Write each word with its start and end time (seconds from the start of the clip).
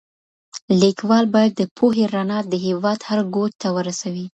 ليکوال 0.81 1.25
بايد 1.33 1.51
د 1.57 1.61
پوهي 1.77 2.05
رڼا 2.13 2.39
د 2.51 2.53
هېواد 2.65 2.99
هر 3.09 3.19
ګوټ 3.35 3.51
ته 3.61 3.67
ورسوي. 3.75 4.25